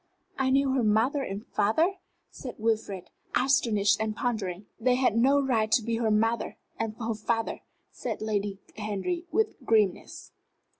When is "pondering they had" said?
4.15-5.15